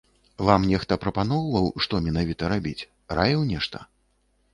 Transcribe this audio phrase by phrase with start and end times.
[0.45, 2.87] Вам нехта прапаноўваў, што менавіта рабіць,
[3.19, 3.83] раіў нешта?